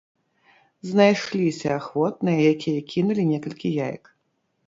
[0.91, 4.03] Знайшліся ахвотныя, якія кінулі некалькі яек.